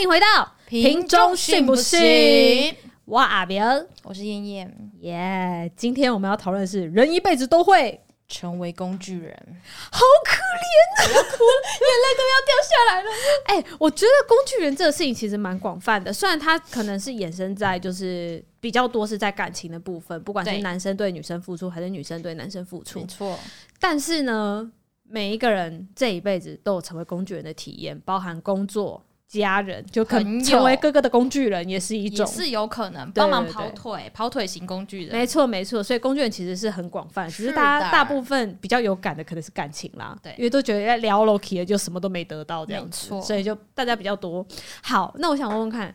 [0.00, 2.74] 欢迎回到瓶中信不信？
[3.04, 3.62] 我阿明，
[4.02, 5.70] 我是燕燕，耶！
[5.76, 9.60] 今天我们要讨论的是人一辈子都会成为工具人，
[9.92, 13.10] 好可怜啊，我要哭了，眼泪都要掉下来了。
[13.44, 23.38] 哎、我觉得工具人这个事情其实蛮广泛的，虽然它可能是衍生在就是比较多是在感情的部分，不管是男生对女生付出，还是女生对男生付出没，错，
[23.78, 29.04] 但是呢，每一个人这一辈子都有成为工具人的体验，包含工作、
[29.38, 32.26] 家人，就可能成为哥哥的工具人也是一种。
[32.26, 44.44] 也是有可能帮忙跑腿，跑腿型工具人，没错，没错，所以工具人其实是很广泛，只是大家大部分比较有感的可能是感情啦，对因为都觉得在聊 Loki 了就什么都没得到这样子，所以就大家比较多。
[44.82, 45.94] 好，那我想问问看，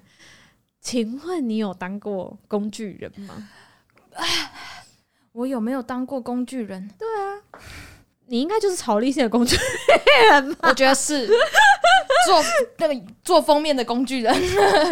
[0.79, 3.49] 请问你有当过工具人吗？
[5.33, 6.89] 我有没有当过工具人？
[6.97, 7.43] 对啊
[8.27, 9.55] 你应该就是曹立信的工具
[10.31, 10.69] 人吧？
[10.69, 11.29] 我觉得是
[12.25, 12.41] 做
[12.77, 14.35] 那个做封面的工具人，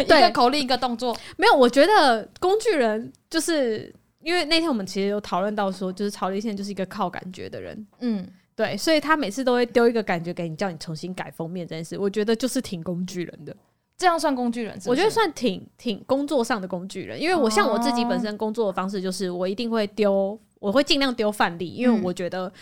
[0.02, 8.26] 一个口令一个动作，没有，我觉得工具人就是因为那天我们其实有讨论到说，就是曹立宪就是一个靠感觉的人，嗯，
[8.56, 13.54] 对，所以他每次都会丢一个感觉给你，叫你重新改封面这件事，我觉得就是挺工具人的。
[13.96, 14.90] 这样算工具人是是？
[14.90, 22.52] 我觉得算挺挺工作上的工具人，因为我像我自己本身工作的方式就是我一定会丢，我会尽量丢范例，因为嗯我觉得。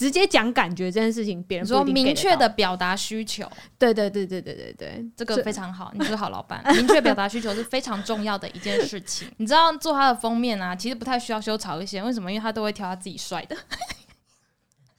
[0.00, 3.46] 直接讲感觉这件事情，别人说明确的表达需求，
[3.78, 6.62] 对对对对对对对，这个非常好，你是个好老板。
[6.74, 9.30] 明确表达需求是非常重要的一件事情。
[9.36, 12.32] 你知道做他的封面啊，其实不太需要修草一些，为什么？
[12.32, 13.54] 因为他都会挑他自己帅的，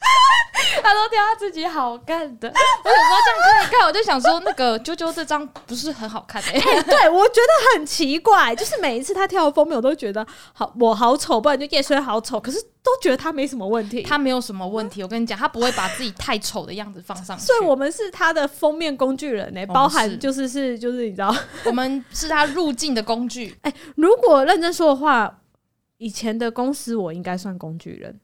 [0.81, 2.47] 他都挑他自己好看的。
[2.49, 6.59] 我有时候这样看一看，我就想说，那个啾啾这张不是很好看的、欸。
[6.59, 14.01] 哎、对，我觉得很奇怪，就是每一次他挑的封面，我都觉得好，我好丑，不然就叶轩好丑，可是都觉得他没什么问题。
[14.01, 17.45] 他没有什么问题，我跟你讲，他不会把自己太丑的样子放上去。
[17.45, 21.33] 所以我们是他的封面工具人呢、们包含就是是就是你知道，
[21.65, 23.55] 我们是他入境的工具。
[23.95, 25.39] 如果认真说的话，
[25.97, 28.19] 以前的公司我应该算工具人。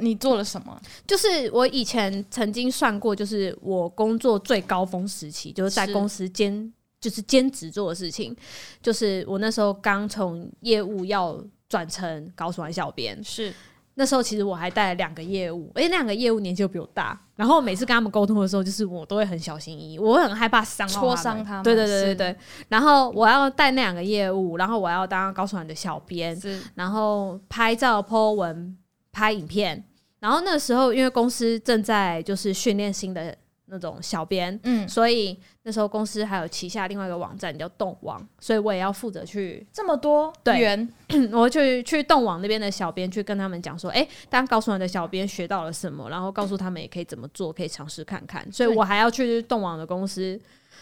[0.00, 0.80] 你做了什么？
[1.06, 8.36] 就是我以前曾经算过，就是我工作最高峰时期，就是在公司兼就是兼职做的事情，
[8.80, 13.52] 就是我那时候刚从业务要转成高管小编，是。
[13.94, 22.36] 那时候其实我还带了两个业务，而且那两个业务年纪又比我大，然后每次跟他们沟通的时候，就是我都会很小心翼翼，我会很害怕伤到戳他伤他们对对对对对。
[22.70, 26.58] 然后我要带那两个业务，然后我要当高传的小编，是。
[26.74, 28.74] 然后拍照、po 文、
[29.12, 29.84] 拍影片。
[30.18, 33.36] 然后那时候因为公司正在就是训练新的
[33.66, 40.88] 那种小编，嗯，所以那时候公司还有旗下另外一个网站叫动网，所以我也要负责去这么多对元，
[41.32, 48.46] 我去去动网那边的小编去跟他们讲说，哎、当告诉我的小编学到了什么，然后告诉他们也可以怎么做，可以尝试看看。
[48.52, 50.38] 所以我还要去动网的公司，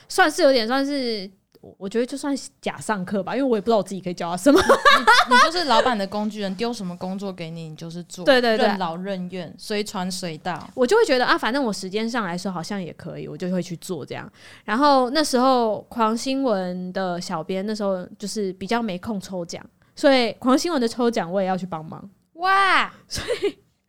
[0.08, 1.30] 算是有点算是，
[1.60, 4.60] 我我觉得就算假上课吧，因为我也不知道我自己可以教他什么。
[5.28, 10.68] 你就是老板的工具人，丢什么工作给你，你就是做，对对对任劳任怨，随传随到。
[10.74, 14.30] 我就会觉得啊，反正我时间上来说好像也可以，我就会去做这样。
[14.64, 22.08] 然后那时候狂新闻的小编那时候就是比较没空抽奖，所以狂新闻的抽奖我也要去帮忙。
[22.34, 22.90] 哇，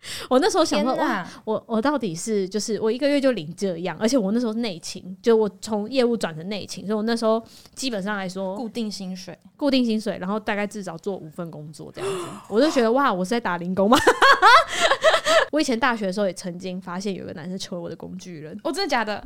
[0.29, 7.41] 我那时候想说，哇，我我到底是就是我一个月就领这样，而且我那时候内勤，就我从业务转成内勤，所以我那时候
[7.75, 13.97] 基本上来说固定薪水，固定薪水，然后大概至少做五份工作这样子， 我就觉得哇，我是在打零工吗？
[15.51, 19.23] 我以前大学的时候也曾经发现有个男生成为我的工具人，哦，真的假的？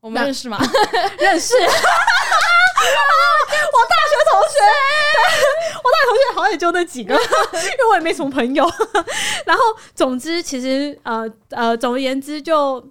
[0.00, 0.58] 我们认识吗？
[1.18, 1.54] 认识。
[4.34, 4.58] 同学，
[5.82, 8.64] 我大学同学好像也就那几个， 因为我也没什么朋友。
[9.46, 9.62] 然后，
[9.94, 12.84] 总之，其实呃呃，总而言之就，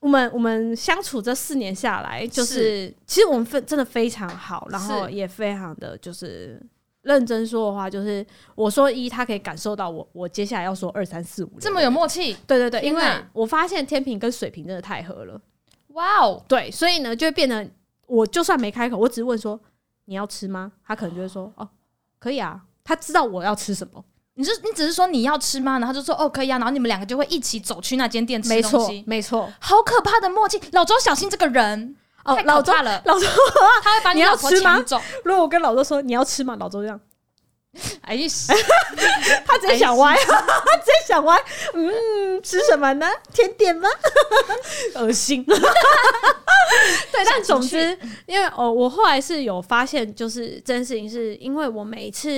[0.00, 6.60] 我们我们相处这四年下来，就是其实我们非真的非常好，然后也非常的就是。
[7.02, 13.02] 认真说的话，就是我说一，他可以感受到我，我接下来要说二三四五，这么有默契，对对对，因为
[13.32, 15.40] 我发现天平跟水瓶真的太合了。
[15.94, 16.44] 哇哦！
[16.46, 17.66] 对，所以呢，就会变得
[18.06, 19.58] 我就算没开口，我只是问说
[20.10, 20.72] 你要吃吗？
[20.84, 21.68] 他可能就会说哦，
[22.18, 22.60] 可以啊。
[22.82, 24.04] 他知道我要吃什么，
[24.34, 25.78] 你是你只是说你要吃吗？
[25.78, 29.48] 然后就说哦可以啊，然后你们两个就会一起走去那间店吃没错东西，，没错。
[29.60, 30.60] 好可怕的默契！
[30.72, 33.24] 老周小心这个人，哦老周，怕了，老周，
[33.84, 35.00] 他会把你要老婆吃吗抢走。
[35.24, 36.56] 如果我跟老周说你要吃吗？
[36.58, 37.00] 老周这样，
[38.02, 38.26] 哎呀，
[39.46, 41.40] 他直接想歪，他直接想歪。
[41.74, 43.06] 嗯，吃什么呢？
[43.32, 43.88] 甜点吗？
[44.96, 45.44] 恶心。
[45.44, 45.56] 对，
[47.24, 47.96] 但总之，
[48.26, 52.30] 因为哦，我后来是有发现，就是这件事情，是因为我每一次，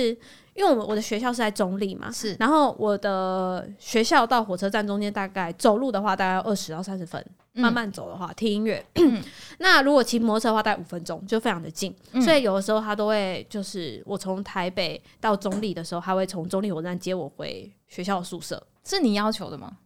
[0.53, 7.23] 因为我们我的学校是在中立嘛，是然后我的学校到火车站中间大概走路的话，大概二十到三十分。
[7.53, 8.83] 慢慢走的话，听音乐。
[9.59, 11.95] 那如果骑摩托车的话，大概五分钟，就非常的近。
[12.21, 18.61] 所以有的时候他都会，就是我从台北到中立的时候，他会从中立火车站接我回学校宿舍。
[18.83, 19.77] 是你要求的吗？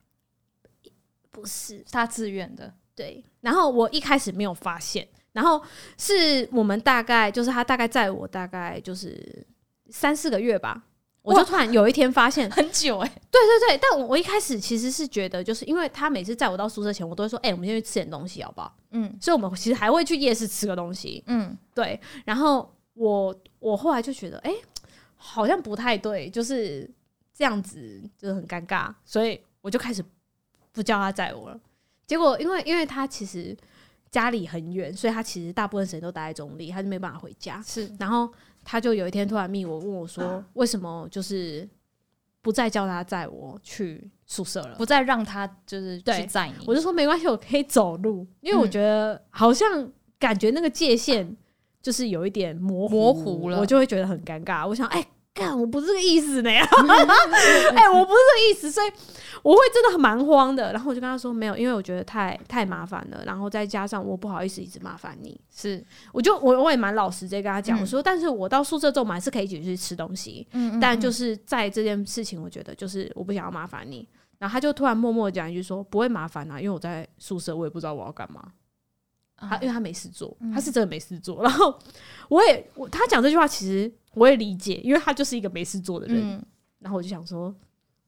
[1.29, 2.73] 不是，他自愿的。
[2.95, 3.23] 对。
[3.41, 5.61] 然后我一开始没有发现，然后
[5.97, 9.45] 是我们大概就是他大概载我大概就是
[9.89, 10.83] 三四个月吧。
[11.27, 18.73] 我就突然有一天发现很久哎，对对对，但我我一开始其实是觉得，就是因为他每次载我到宿舍前，我都会说，哎，我们先去吃点东西好不好？
[18.91, 21.99] 嗯，所以我们其实还会去夜市吃个东西，嗯，对。
[22.23, 24.53] 然后我我后来就觉得，哎，
[25.17, 26.89] 好像不太对，就是
[27.33, 30.01] 这样子就是很尴尬，所以我就开始
[30.71, 31.59] 不叫他载我了。
[32.05, 33.55] 结果因为因为他其实
[34.11, 37.61] 家里很远，所以他其实大部分时间都待在中立，他就没办法回家。
[37.61, 38.29] 是，然后。
[38.69, 41.65] 他就有一天突然密我问我说：“为什么就是
[42.41, 44.75] 不再叫他载我去宿舍了？
[44.75, 49.89] 不再让他就是去载你？”我就说：“没关系，我可以走路，因为我觉得好像
[50.19, 51.33] 感觉那个界限
[51.81, 54.67] 就是有一点模模糊了，我就会觉得很尴尬。
[54.67, 55.07] 我想，哎。”
[55.37, 56.59] 干，我不是这个意思呢， 哎，
[57.89, 58.91] 我不是这个意思，所以
[59.43, 60.73] 我会真的很蛮慌的。
[60.73, 74.07] 然后我就跟他说没有，因为我觉得太太麻烦了，然后再加上我不好意思一直麻烦你，是，我就我我也蛮老实直接跟他讲，我说，但是我到宿舍之后，我们还是可以一起去吃东西，嗯，但就是在这件事情，我觉得就是我不想要麻烦你。
[74.39, 78.43] 然后他就突然默默讲一句说，不会麻烦啊，因为我在宿舍，我也不知道我要干嘛。
[79.37, 81.43] 他因为他没事做，他是真的没事做。
[81.43, 81.77] 然后
[82.27, 86.43] 我也我他讲这句话，其实我也理解，因为他就是一个没事做的人。
[86.79, 87.53] 然后我就想说，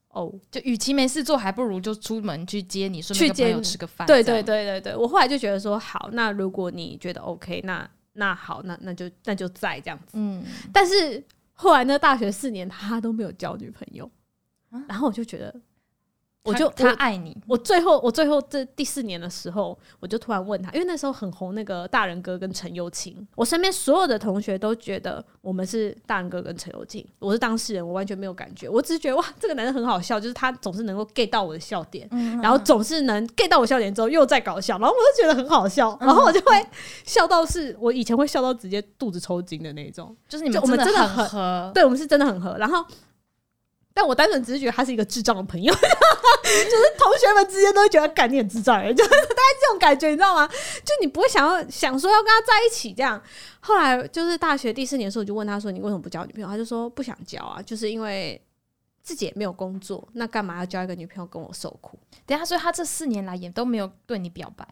[0.09, 4.07] 哦，就与其没事做，还不如就出门去接你，去接你吃个饭。
[4.07, 10.13] 对对对对对，我后来就觉得说，好，那如果你觉得 OK，那那好，那那就那就在这样子。
[10.13, 11.23] 嗯，但是
[11.53, 14.09] 后来呢，大学四年他都没有交女朋友，
[14.87, 15.53] 然后我就觉得。
[16.41, 32.07] 我就他爱你，我最后我最后这第四年的时候，我就突然问他，因为那时候很红那个大人哥跟陈友清，我身边所有的同学都觉得我们是大人哥跟陈友清，我是当事人，我完全没有感觉，我只是觉得哇，这个男生很好笑，就是他总是能够 get 到我的笑点，
[32.41, 36.65] 然后总是能 get 到我笑点之后又在搞笑，然后我就觉得很好笑，然后我就会
[37.05, 42.83] 笑到是我以前会笑到直接肚子抽筋的那种，就是你们我们真的很合，对我们是真的很合，然后。
[43.99, 50.47] 但我单纯只是觉得他是一个智障的朋友， 就是同学们之间都会觉得感你很智障，就是大概这种感觉，你知道吗？
[50.47, 53.21] 就你不会想要想说要跟他在一起这样。
[53.59, 58.41] 后来就是大学第四年的时候，我就问他说：“你为什么不交女朋友？”他就说：“不想交啊，就是因为
[59.03, 64.65] 自己也没有工作，那干嘛要交一个女朋友跟我受苦？”等下，所以他这四年来也都没有对你表白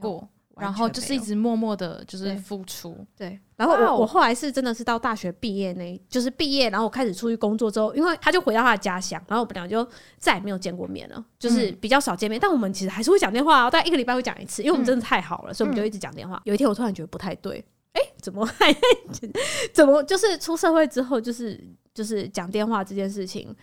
[0.00, 0.28] 过。
[0.58, 2.96] 然后就是一直默默的，就是付出。
[3.14, 9.86] 对，然后我我后来是真的是到大学毕业那，就是毕业，然后我开始出去工作之后，因为他就回到他的家乡，然后我们俩就
[10.18, 12.40] 再也没有见过面了，就是比较少见面。
[12.40, 16.40] 但我们其实还是会讲电话，大概一个礼拜会讲一次，因为我们真的太好了，所以我们就一直讲电话。
[16.44, 17.62] 有一天我突然觉得不太对，
[17.92, 18.74] 哎，怎么还
[19.74, 21.62] 怎么就是出社会之后，就是
[21.92, 23.54] 就是讲电话这件事情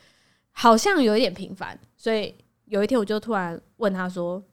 [0.52, 2.36] 好像有一点频繁，所以
[2.66, 4.44] 有一天我就突然问他说。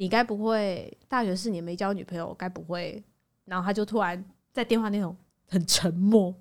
[0.00, 2.34] 你该不会大学四年没交女朋友？
[2.38, 3.04] 该不会？
[3.44, 5.14] 然后他就突然在电话那种
[5.46, 6.34] 很沉默，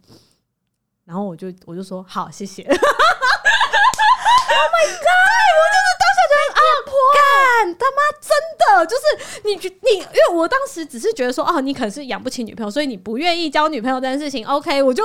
[1.04, 2.64] 然后我就我就说好，谢谢。
[2.64, 2.78] Oh my
[4.96, 5.52] god！
[5.60, 6.62] 我就是当下觉得啊，
[7.18, 7.20] 干
[7.78, 9.04] 他妈真的就是
[9.44, 14.48] 你你，因为我当时只是觉得说哦，你可能是养不起女朋友，所以你不愿意交女朋友这件事情。
[14.48, 15.04] OK，我就。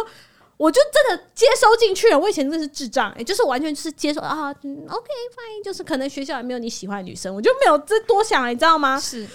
[0.57, 8.99] 我就真的接收进去了，我以前真的是智障，也就是完全就是接受啊，OK fine，就是可能学校也没有你喜欢的女生，我就没有这多想，你知道吗？
[9.01, 9.27] 是，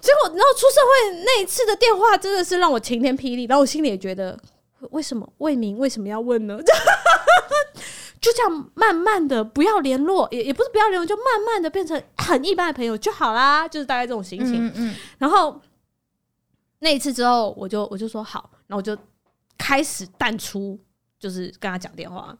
[0.00, 4.38] 结果然后出社会那一次的电话真的是让我晴天霹雳，然后我心里也觉得，
[4.90, 6.58] 为什么魏明为什么要问呢？
[8.18, 14.66] 就这样慢慢的不要联络，也也不是不要联络，就慢慢的变成很一般的朋友就好啦，就是大概这种心情。
[14.66, 14.94] 嗯嗯。
[15.18, 15.60] 然后
[16.78, 18.96] 那一次之后，我就我就说好，然后我就。
[19.64, 20.78] 开始淡出，
[21.18, 22.36] 就是跟他讲电话，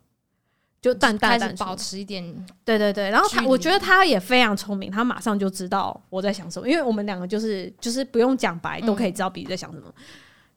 [0.82, 2.22] 就淡淡淡保持一点，
[2.66, 3.08] 对对对。
[3.08, 9.90] 然后他，我觉得他也非常聪明，他马上就知道我在想什么，因为我们两个就是就是不用讲白都可以知道彼此在想什么。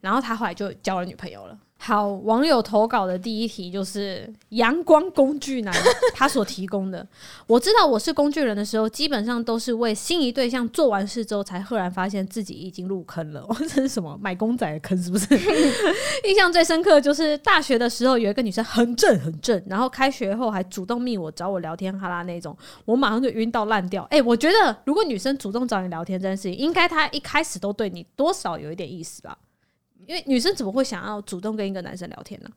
[0.02, 1.58] 然后他后来就交了女朋友了。
[1.88, 5.74] 好，网友投稿的第一题就是阳光工具男
[6.12, 7.06] 他所提供的。
[7.46, 13.42] 我知道我是工具人的时候，基本上都是为心仪对象做完事之后，才赫然发现自己已经入坑了。
[13.60, 15.02] 这是什么买公仔的坑？
[15.02, 15.34] 是不是？
[16.24, 22.54] 印象最深刻就是大学的时候，有一个女生很正很正，然后开学后还主动密我找我聊天哈啦那种，
[22.84, 24.06] 我马上就晕到烂掉。
[24.10, 29.38] 哎，我觉得如果女生主动找你聊天这件事情，应该她一开始都对你多少有一点意思吧。
[30.08, 32.48] 因为女生怎么会想要主动跟一个男生聊天呢？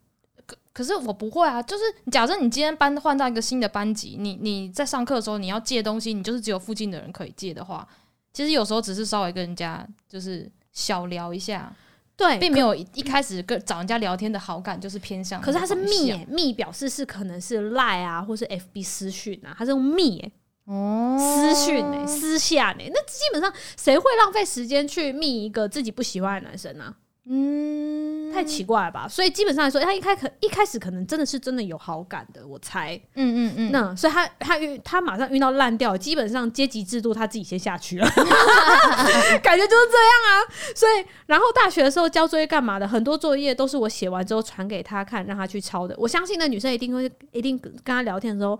[0.45, 7.85] 可可是我不会啊，就是假设你今天班换到一个新的班级，你你在上课的时候你要借东西，你就是只有附近的人可以借的话，
[8.31, 11.71] 其实有时候只是稍微跟人家就是小聊一下，
[12.15, 15.41] 对，并没有一一开始跟找人家聊天的好感就是偏向。
[15.41, 20.31] 可是他是密耶，密表示是可能是赖啊，或是 FB 私讯啊，他是用密耶。
[20.65, 26.95] 哦，私讯呢，私下呢，那基本上谁会浪费时间去密一个自己不喜欢的男生呢？
[27.29, 29.07] 嗯，太奇怪了吧？
[29.07, 32.99] 所以基本上来说，他一开可一开始可能真的是真的有好感的，我猜。
[33.13, 33.71] 嗯嗯嗯。
[33.71, 38.09] 那所以他他遇他马上遇到烂掉，基本上阶级制度他自己先下去了，
[39.43, 40.31] 感觉就是这样啊。
[40.75, 42.87] 所以然后大学的时候交作业干嘛的？
[42.87, 45.95] 很多作业都是我写完之后传给他看，让他去抄的。
[45.99, 48.59] 我相信那女生一定会一定跟他聊天的时候。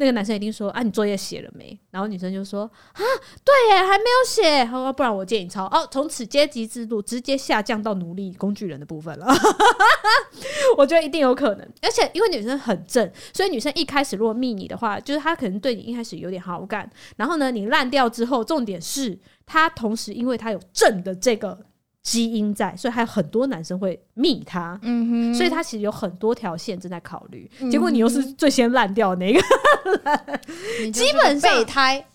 [0.00, 1.76] 那个男生一定说啊，你作业写了没？
[1.90, 3.02] 然后女生就说啊，
[3.44, 4.64] 对耶，还没有写。
[4.64, 5.66] 他说不然我借你抄。
[5.66, 9.26] 哦，从此阶级制度直接下降到奴隶工具人的部分了。
[10.78, 16.88] 我觉得一定有可能，而且因为女生很正，所以女生一开始如果密你的话，就是她可能对你一开始有点好感。
[17.16, 21.58] 然后呢，你烂掉之后，重点是她同时因为她有正的这个。
[22.02, 27.50] 基因在，所以还有很多男生会密他，嗯哼，所以他其实有很多条线正在考虑。
[27.70, 29.40] 结果你又是最先烂掉那个，
[30.90, 32.06] 基本上备胎，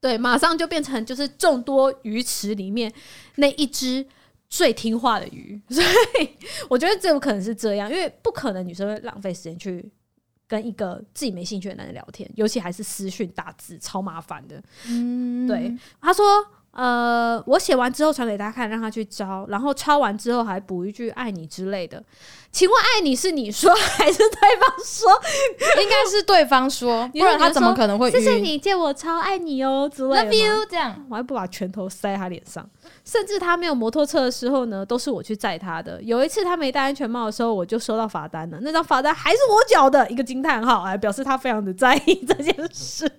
[0.00, 2.92] 对，马上就变成就是众多鱼池里面
[3.36, 4.04] 那一只
[4.48, 5.58] 最听话的鱼。
[5.70, 6.28] 所以
[6.68, 9.90] 我觉得这有可能是这样，因为不可能女生会浪费时间去
[10.46, 14.62] 跟一个自己没兴趣的男人聊天，尤其还是私讯打字，超麻烦的。
[14.86, 16.24] 嗯，对，他说。
[16.72, 22.02] 呃，我写完之后传给他看，让他去抄，然后抄完之后还补一句“爱你”之类的。
[22.52, 25.10] 请问“爱你”是你说还是对方说？
[25.82, 28.08] 应该是对方说， 不然他怎么可能会？
[28.10, 30.22] 谢谢你借我抄“爱你”哦之类的。
[30.24, 32.68] Love you，这样我还不把拳头塞他脸上。
[33.04, 36.00] 甚至他没有摩托车的时候呢，都是我去载他的。
[36.02, 38.58] 有一次他没戴安全帽的时候，我就收到罚单了。
[38.62, 43.10] 那张罚单还是我缴的，一个惊叹号，哎，表示他非常的在意这件事。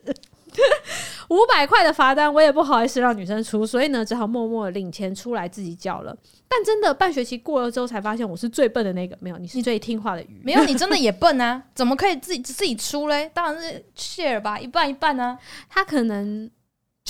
[1.30, 6.16] 五百块的罚单，我也不好意思让女生出，所以呢，只好默默领钱出来自己缴了。
[6.48, 9.18] 但真的半学期过了之后，才发现我是最笨的那个。
[9.22, 10.42] 没有，你是最听话的鱼。
[10.44, 11.64] 没有，你真的也笨啊？
[11.74, 13.32] 怎么可以自己自己出嘞？
[13.34, 15.38] 当然是 share 吧，一半一半呢。
[15.70, 16.50] 他可能。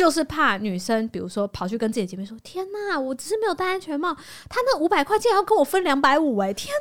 [0.02, 4.12] 就是怕女生，比如说跑去跟自己姐妹说：“天哪，我只是没有戴安全帽，
[4.50, 6.40] 他那五百块竟然要跟我分两百五！
[6.40, 6.74] 哎，天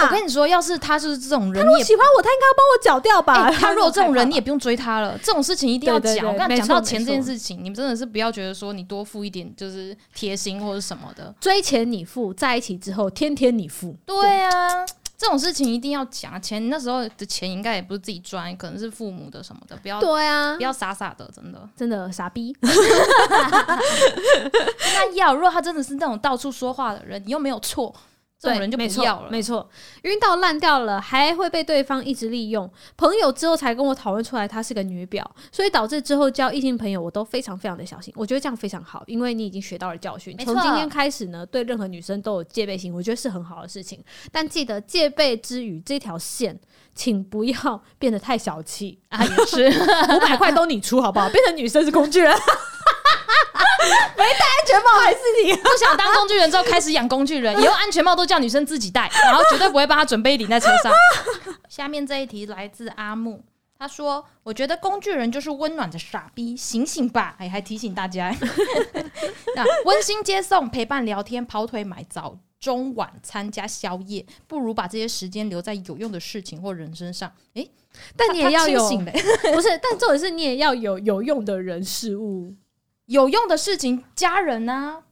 [0.00, 0.06] 哪！
[0.06, 3.48] 我跟你说，要是他就是这种人，你喜欢我，他应该要帮我缴掉吧？
[3.52, 5.16] 他如果这种人， 你也不用追他了。
[5.22, 6.26] 这种事情一定要讲。
[6.26, 13.96] 我刚讲到钱这件事情，你们真的是不要觉得说你多付一点就是贴心或者什么的，追钱你付，在一起之后天天你付。
[14.04, 14.84] 对啊。
[15.16, 22.54] 这种事情一定要讲钱，那时候的钱应该也不是自己赚，可能是父母的什么的，不要对啊，不要傻傻的，真的真的傻逼。
[24.94, 27.94] 那要，如果他真的是那种到处说话的人，你又没有错。
[28.44, 29.68] 这种人就不要了，没错，
[30.02, 32.70] 晕到烂掉了，还会被对方一直利用。
[32.96, 38.12] 朋友之后才跟我讨论出来，她是个女婊，所以导致之后交异性朋友，我都非常非常的小心。
[38.16, 40.36] 我觉得这样非常好，因为你已经学到了教训。
[40.38, 44.02] 从今天开始呢，对任何女生都有戒备心，我觉得是很好的事情。
[44.30, 46.58] 但记得戒备之余，这条线
[46.94, 49.24] 请不要 变得太小气啊！
[49.24, 49.66] 也是
[50.14, 51.28] 五百块都你出好不好？
[51.30, 52.34] 变成女生是工具人。
[54.18, 55.54] 没戴安全帽还是你？
[55.54, 60.92] 不想当工具人之后开始养工具人，以后安全帽都叫女生自己戴，然后绝对不会帮他准备顶在车上。
[61.68, 63.42] 下面这一题来自阿木，
[63.78, 68.34] 他说：“我觉得工具人就是温暖的傻逼，醒醒吧！”哎，还提醒大家，
[69.54, 77.32] 那温馨接送、陪伴聊天、跑腿买早中晚餐加宵夜，不如把这些时间留在有用的事情或人身上。
[77.54, 77.66] 哎，
[78.16, 78.88] 但你也要有，
[79.52, 79.78] 不是？
[79.82, 82.54] 但重点是你也要有有用的人事物。
[83.06, 85.02] 有用的事情，家人呢？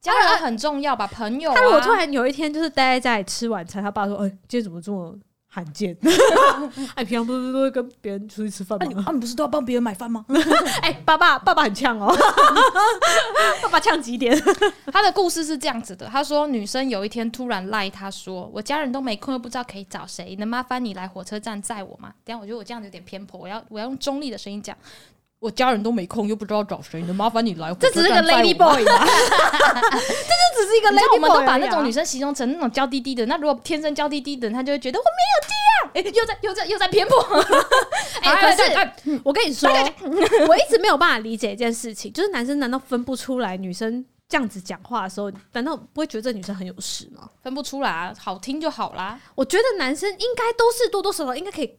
[0.00, 1.06] 家人很重要吧？
[1.06, 1.52] 朋友。
[1.52, 5.12] 他如果突然有一天就是待在家里吃晚餐，他爸说：“哎，今天怎么这么
[5.48, 5.96] 罕见？
[6.94, 9.04] 哎，平常不是都会跟别人出去吃饭吗？
[9.06, 10.24] 啊，你不是都要帮别人买饭吗？”
[10.82, 12.14] 哎，爸爸，爸爸很呛哦。
[13.62, 14.40] 爸爸呛几点？
[14.92, 24.76] 他的故事是这样子的：他说，女生有一天突然赖他说：“我家人都没空，又不知道可以找谁，能麻烦你来火车站载我吗？”等下，我觉得我这样子有点偏颇，我要我要用中立的声音讲。
[25.40, 27.72] 我家人都没空，又不知道找谁，能麻烦你来？
[27.74, 29.06] 这只是个 lady boy 吗？
[29.06, 31.14] 这就只是一个 lady boy。
[31.14, 35.90] 我们都把那种女生形容成那种娇滴滴的，那如果天生娇滴滴的，她就会觉得我没有爹啊！
[35.94, 37.16] 哎，又在又在又在偏颇。
[38.22, 39.70] 哎，可是我跟你说，
[40.48, 47.30] 我一直没有办法理解一件事情，就是男生难道分不出来女生这样子讲话的时候，难道不会觉得这女生很有事吗？
[47.44, 49.20] 分不出来啊，好听就好啦。
[49.36, 51.78] 我觉得男生应该都是多多少少应该可以。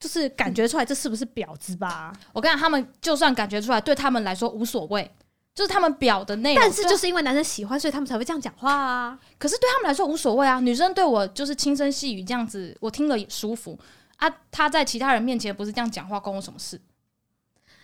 [0.00, 2.12] 就是感觉出来这是不是婊子吧？
[2.32, 5.08] 我跟你讲，他们就算感觉出来，对他们来说无所谓。
[5.52, 6.62] 就是他们表的内容。
[6.62, 9.18] 但是就是因为男生喜欢，所以他们才会这样讲话啊。
[9.36, 13.78] 可是对他们来说无所谓啊，女生对我就是轻声细语这样子，我听了也舒服
[14.16, 14.30] 啊。
[14.50, 16.80] 他在其他人面前不是这样讲话，关我什么事？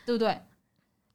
[0.06, 0.40] 对不对？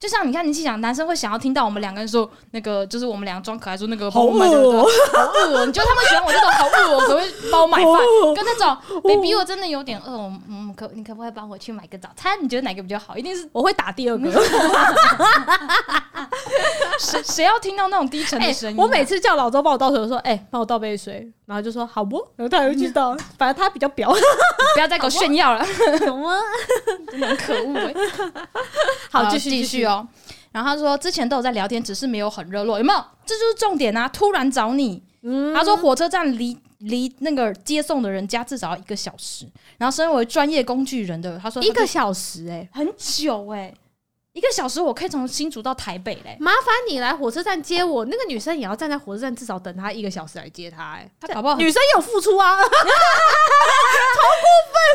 [0.01, 5.65] 就像你看，你去想，男生会想要听到我们两个人说那个，就是我们两个装可爱说那个好帮我买的恶哦好饿哦！
[5.67, 7.93] 你觉得他们喜欢我这种好饿哦，可不可以帮我买饭？
[8.35, 12.35] 跟那种 baby 我真的有点饿，哦嗯，可你可不可以帮我去买个早餐？
[12.41, 13.15] 你觉得哪个比较好？
[13.15, 14.27] 一定是我会打第二个。
[16.99, 24.11] 谁谁要听到那种低沉的声音啊、我每次叫老周帮我倒水，我说：“哎、帮我倒杯水。”然后就说：“好不？”然后他也会去倒，反正他比较表，
[24.73, 25.65] 不要再给我炫耀了，
[26.05, 26.37] 懂吗？
[27.09, 27.93] 真的很可恶哎、
[29.11, 29.85] 好，继续继续。
[29.85, 30.07] 哦。
[30.51, 33.03] 然后他说，之前都有在聊天，只是没有很热络，有没有？
[33.25, 34.07] 这就是重点啊！
[34.09, 39.47] 突然找你，嗯他说火车站离离那个接送的人家至少要一个小时，
[39.77, 43.73] 然后身为专业工具人的，他说他一个小时、哎，很久哎、
[44.33, 48.05] 一个小时我可以从新竹到台北嘞、麻烦你来火车站接我。
[48.05, 52.57] 那个女生也要站在火车站，至少等她一个小时来接他、哎，他搞不好女生有付出啊，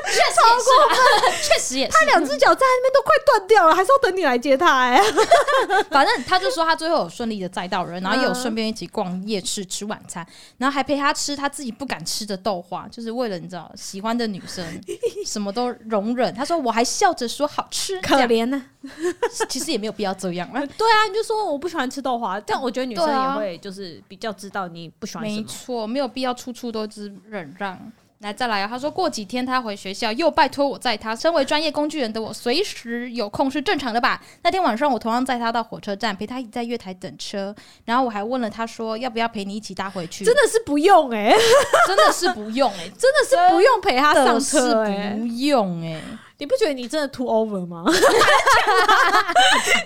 [0.07, 0.89] 确实也是啊，
[1.43, 1.93] 确实也是。
[1.93, 4.99] 他两只脚在那边都快断掉了，还是要等你来接他、哎，
[5.91, 10.27] 反正他就说他最后有顺利的载到人，然后也有顺便一起逛夜市吃晚餐，
[10.57, 14.65] 然后还陪他吃他自己不敢吃的豆花，就是为了你知道喜欢的女生
[15.27, 16.35] 什么都容忍。
[16.35, 18.65] 他说我还笑着说好吃，可怜呢、
[19.49, 20.61] 其实也没有必要这样啊。
[20.79, 25.41] 对啊，你就说我不喜欢吃豆花， 但我觉得女生也会就是比较知道你不喜欢什么。
[25.41, 27.79] 没错，没有必要处处都是忍让。
[28.21, 28.67] 来，再来啊！
[28.67, 31.15] 他说过几天他回学校，又拜托我载他。
[31.15, 34.19] 身为专业工具人的我，随时有空是正常的吧？
[34.43, 37.55] 那天晚上我同样载他到火车站，陪他一起在月台等车。
[37.85, 40.25] 然后我还问了他说，要不要陪你一起搭回去？
[40.25, 41.31] 真的是不用哎、
[41.87, 46.01] 真的是不用哎、真的是不用陪他上车哎、不用哎、
[46.39, 47.85] 你不觉得你真的 too over 吗？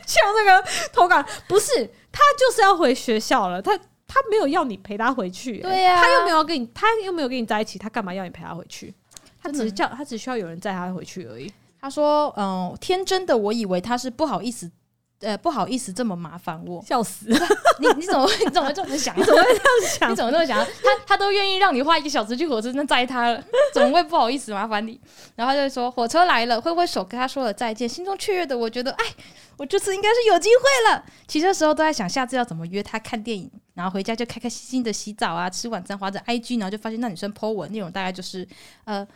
[0.07, 3.77] 像那个投稿，不是他就是要回学校了，他
[4.07, 8.93] 他没有要你陪他回去、欸对呀他又没有要跟你，他又没有跟你在一起，他干嘛要你陪他回去？
[9.43, 11.53] 他只是叫他只需要有人载他回去而已。
[11.81, 14.71] 他说，嗯、天真的我以为他是不好意思。
[15.21, 16.83] 呃，不好意思，这么麻烦我。
[16.87, 17.27] 笑死！
[17.79, 19.15] 你你怎么会 你怎么会这么想？
[19.19, 19.65] 你怎么会这样
[19.99, 20.17] 想你？
[20.17, 20.65] 怎么那么想？
[20.65, 24.99] 他他都愿意让你花一个小时去火车站载他了， 怎么会不好意思麻烦你？
[25.37, 29.05] 然后他就说火车来了，挥挥手跟他说了再见，心中雀跃的，我觉得哎，
[29.59, 31.05] 我这次应该是有机会了。
[31.29, 38.49] 骑车时候都在想下次要怎么约他看电影，然后回家就开开心心的洗澡啊，吃晚餐，划着 IG，然后就发现那女生 po 文内容大概就是
[38.85, 39.07] 呃。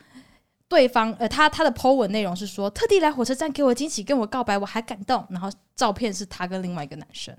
[0.69, 5.25] 对方呃，他他的 po 文内容是说，特地来火车站给我惊喜，跟我告白，我还感动。
[5.31, 7.37] 然后照片是他跟另外一个男生。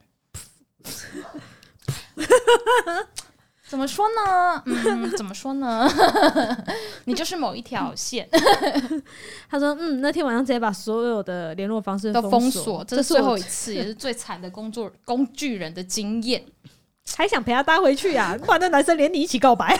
[3.67, 4.61] 怎么说呢？
[4.67, 5.89] 嗯，怎么说呢？
[7.05, 8.29] 你就是某一条线
[9.49, 16.45] 他说：“嗯，那天晚上直接把所有的联络方式都封锁，这是最后一次，也是最惨的工作工具人的经验。
[17.17, 19.77] 还想陪他搭回去呀、 不然那男生连你一起告白。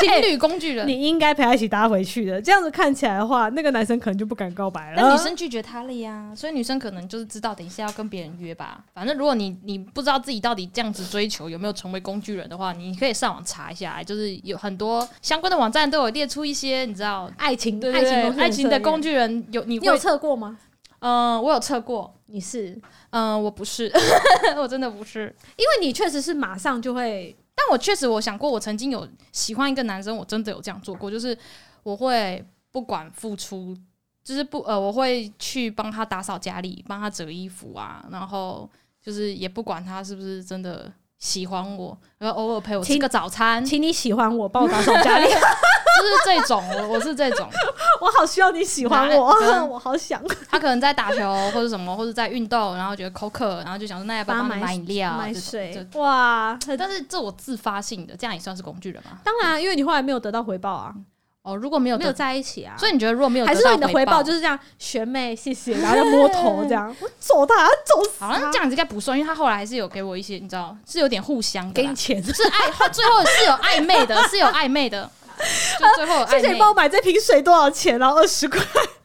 [0.00, 2.42] 情侣工具人，你应该陪他一起搭回去的。
[2.42, 5.00] 这样子看起来的话，那个男生可能就不敢告白了。
[5.00, 8.82] 那女生拒绝他了呀，所以女生可能就是知道等一下要跟别人约吧。
[8.92, 17.30] 反正如果你你不知道自己到底这样子追求有没有成为工具人的话，你可以上网查一下，就是有很多相关的网站都有列出一些你知道。
[17.36, 20.58] 爱情，爱情爱情的工具，人有你你有会，测过吗？
[21.06, 23.92] 嗯、我有测过，你是，嗯、我不是，
[24.56, 25.24] 我真的不是，
[25.56, 31.36] 因为你确实是马上就会，但我确实我想过，我曾经有喜欢一个男生，我真的有这样做过，就是
[31.82, 33.76] 我会不管付出，
[34.22, 38.66] 就是不呃，我会去帮他打扫家里，帮他折衣服啊，然后
[39.02, 45.28] 就是也不管他是不是真的喜欢我，然后偶尔陪我吃个早餐，就请你喜欢我，帮我打扫家里，
[46.02, 47.48] 是这种，我我是这种，
[48.00, 50.20] 我好需要你喜欢我哪， 我好想。
[50.50, 59.18] 他可能在打球或者什么，或者在运动，然后觉得口渴，然后就想说那要不要帮他买买饮料、买水就，哇，但是这我自发性的，这样也算是工具人吗？
[59.24, 60.94] 当然，因为你后来没有得到回报啊，
[61.42, 64.12] 哦，如果没有没有，在一起啊，所以你觉得如果没有还得到是说你的回报？
[64.12, 69.34] 报就是这样，学妹谢谢，然后要摸头这样， 我揍他，揍死好像，这样子应该不算，因为他。
[69.34, 75.10] 后来还是有给我一些，你知道，是有点互相的给你，钱，是爱，他最后是有暧昧的，是有暧昧的，
[75.78, 76.68] 就最后谢谢你帮。
[76.68, 77.98] 我买这瓶水多少钱？
[77.98, 78.60] 然后二十块，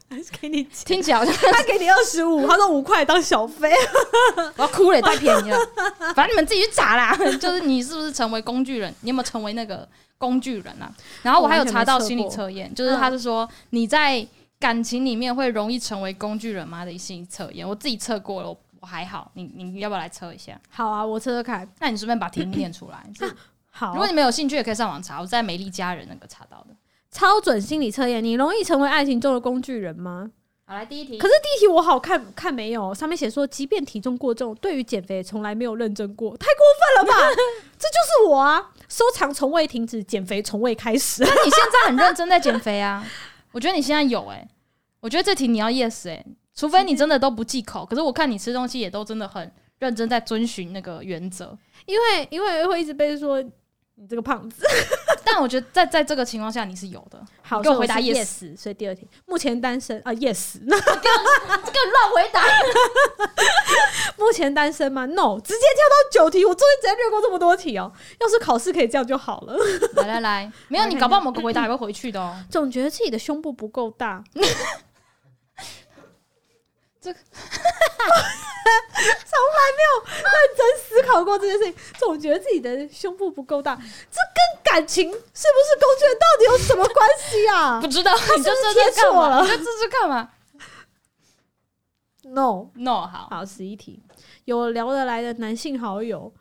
[0.10, 0.64] 还是给你？
[0.86, 3.72] 听起来好像他给你二十五，他说五块当小费。
[4.58, 5.58] 我要哭了，也太便宜了。
[6.16, 8.94] 反正你们自己去查啦， 就是你是不是成为工具人？
[9.02, 10.92] 你有没有成为那个工具人啊？
[11.22, 14.26] 然后我还有查到心理测验，就是他是说你在
[14.60, 19.30] 感情里面会容易成为工具人吗的心理测验，我自己测过了，我我还好。
[19.34, 20.60] 你你要不要来测一下？
[20.70, 21.68] 好啊，我测测看。
[21.80, 23.06] 那你顺便把题目念出来。
[23.80, 26.76] 是好，如果你们有兴趣，也可以上网查，我在美丽佳人那个查到的。
[27.12, 30.30] 超准心理测验，你容易成为爱情中的工具人吗？
[30.66, 31.18] 好，来第一题。
[31.18, 37.36] 可是第一题我好看看没有，上面写说，即便体重过重，对于减肥从来没有认真过，太过分了吧？
[37.80, 38.72] 这就是我啊！
[38.88, 41.24] 收藏从未停止，减肥从未开始。
[41.24, 43.04] 那你现在很认真在减肥啊？
[43.52, 44.48] 我觉得你现在有哎、
[45.00, 47.84] 我觉得这题你要 yes 哎、除非你真的都不忌口。
[47.84, 51.58] 可是我看你吃东西也都真的很认真在遵循那个原则。
[51.88, 53.44] 因为因为会一直被说
[54.02, 54.66] 你这个胖子。
[55.26, 57.22] 但我觉得在在这个情况下你是有的。
[57.42, 58.58] 好，你给我回答 yes yes。
[58.58, 60.58] 所以第二题，目前单身啊，yes。
[60.64, 61.00] 那这个
[61.92, 62.42] 乱回答。
[64.18, 67.92] 目前单身吗？No，直接跳到九题，我终于直接略过这么多题哦。
[68.20, 69.56] 要是考试可以这样就好了。
[69.96, 72.36] 来来来，没有你搞不好某个回答也会回去的哦。
[72.50, 74.24] 总觉得自己的胸部不够大，
[77.00, 77.14] 这
[79.80, 81.76] 没有认真思考过这件事情。
[81.98, 88.74] 总觉得自己的胸部不够大，这跟感情是不是工具人到底有什么关系啊 不知道，你就是？
[88.74, 90.30] 贴错了你就这这干嘛
[92.24, 94.02] ？No，？No，好，好，十一题，
[94.46, 96.32] 有聊得来的男性好友。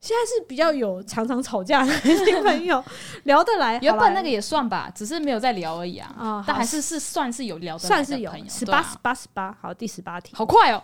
[0.00, 2.84] 现在是比较有常常吵架的男性朋友，
[3.22, 3.78] 聊得来。
[3.80, 6.44] 原本那个也算吧，只是没有在聊而已啊。
[6.44, 9.56] 但还是是算是有聊的，算是有十八、十八、十八。
[9.62, 10.34] 好，第十八题。
[10.34, 10.82] 好快哦。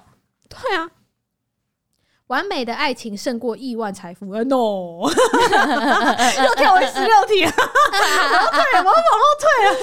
[0.49, 0.91] 对啊，
[2.29, 4.31] 完美的爱情胜过亿万财富。
[4.31, 9.77] 呃，no， 又跳回十六题了，我要退了，我要往后退了。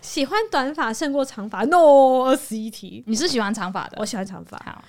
[0.00, 3.04] 喜欢短发胜过长发，no，二十一题。
[3.06, 4.06] 你是喜欢长发的我？
[4.06, 4.56] 喜欢长发。
[4.64, 4.82] 好，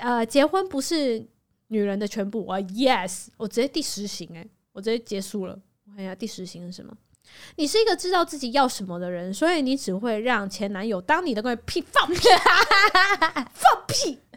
[0.00, 1.26] 呃，结婚不是
[1.68, 2.44] 女人的全部。
[2.46, 5.58] 我 yes，我直接第十行哎、我直接结束了。
[5.86, 6.92] 我看一下第十行是什么。
[7.56, 12.20] 你是一个知道自己要什么的人，所以你只会让前男友当你的个屁放屁，
[13.52, 14.18] 放屁，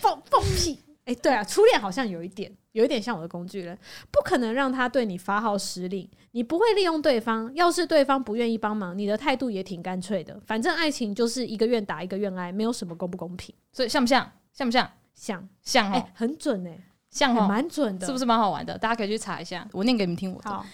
[0.00, 0.78] 放放屁。
[1.06, 3.76] 哎、对啊，初恋好像有一点，有一点像我的工具人，
[4.12, 7.50] 不可能让他对你发号施令，你不会利用对方。
[7.54, 10.38] 要是对方不愿意帮忙，你的态度也挺干脆的。
[10.46, 13.52] 反正爱情就是一个愿打一个愿挨，没有什么公不公平。
[13.72, 14.30] 所以像不像？
[14.52, 14.88] 像不像？
[15.14, 16.78] 像像哎、哦，很准哎、还
[17.10, 18.78] 像哦，蛮准的，是不是蛮好玩的？
[18.78, 20.48] 大家可以去查一下，我念给你们听我的。
[20.48, 20.64] 好，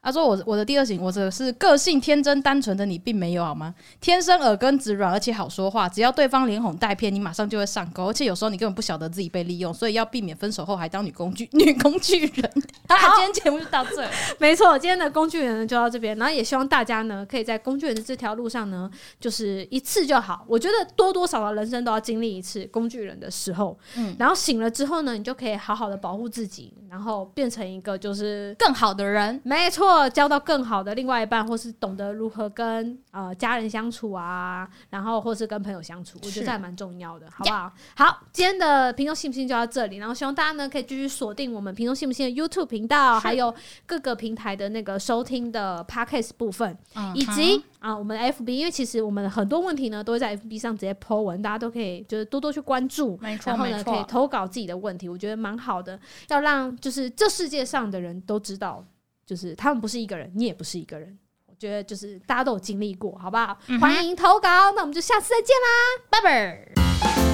[0.00, 3.74] 他说我我的第二型，我这是个性天真单纯的你，并没有好吗？
[4.00, 8.06] 天生耳根子软，而且好说话，只要对方连哄带骗，你马上就会上钩。
[8.06, 12.50] 而且有时候你根本不晓得自己被利用，所以要避免分手后还当女工具女 工具人。
[12.88, 14.08] 好，今天节目就到这。
[14.38, 18.88] 没错，今天的工具人呢就到这边，然后也希望大家呢可以在工具人的这条路上呢，
[19.20, 20.44] 就是一次就好。
[20.46, 28.54] 我觉得多多少少人生都要经历一次工具人的时候，嗯然后醒了之后呢，你就可以好好的保护自己，然后变成一个就是。
[28.58, 37.72] 更好的人，没错，交到更好的另外一半，或是懂得如何跟呃家人相处啊，然后或是跟朋友相处，我觉得这还蛮重要的，好不好？
[37.96, 43.54] 好，今天的平庸信不信就到这里，然后希望大家呢可以继续锁定我们平庸信不信的 YouTube 频道，还有
[43.86, 55.98] 各个平台的那个收听的 Podcast 部分，嗯以及啊我们的 FB，因为其实我们的很多问题呢都会在 FB 上直接 po 文，大家都可以就是多多去关注，没错然后呢，可以投稿自己的问题，我觉得蛮好的，
[56.28, 58.84] 要让就是这世界上的人都知道，
[59.28, 61.18] 就是他们不是一个人，你也不是一个人。
[61.44, 63.58] 我觉得就是大家都有经历过，好不好？
[63.66, 65.68] 嗯欢迎投稿，那我们就下次再见啦，
[66.08, 67.27] 拜拜。